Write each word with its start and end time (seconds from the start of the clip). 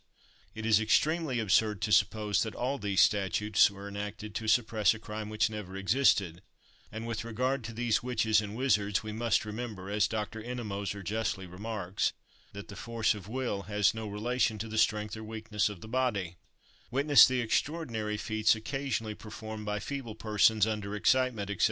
It 0.55 0.65
is 0.65 0.79
extremely 0.79 1.37
absurd 1.39 1.79
to 1.83 1.91
suppose 1.91 2.41
that 2.41 2.55
all 2.55 2.79
these 2.79 3.01
statutes 3.01 3.69
were 3.69 3.87
enacted 3.87 4.33
to 4.33 4.47
suppress 4.47 4.95
a 4.95 4.99
crime 4.99 5.29
which 5.29 5.47
never 5.47 5.75
existed: 5.77 6.41
and, 6.91 7.05
with 7.05 7.23
regard 7.23 7.63
to 7.65 7.71
these 7.71 8.01
witches 8.01 8.41
and 8.41 8.55
wizards, 8.55 9.03
we 9.03 9.11
must 9.11 9.45
remember, 9.45 9.91
as 9.91 10.07
Dr. 10.07 10.41
Ennemoser 10.43 11.03
justly 11.03 11.45
remarks, 11.45 12.13
that 12.51 12.67
the 12.67 12.75
force 12.75 13.13
of 13.13 13.27
will 13.27 13.61
has 13.69 13.93
no 13.93 14.07
relation 14.09 14.57
to 14.57 14.67
the 14.67 14.79
strength 14.79 15.15
or 15.15 15.23
weakness 15.23 15.69
of 15.69 15.81
the 15.81 15.87
body: 15.87 16.37
witness 16.89 17.27
the 17.27 17.39
extraordinary 17.39 18.17
feats 18.17 18.55
occasionally 18.55 19.13
performed 19.13 19.67
by 19.67 19.79
feeble 19.79 20.15
persons 20.15 20.65
under 20.65 20.95
excitement, 20.95 21.47
&c. 21.51 21.57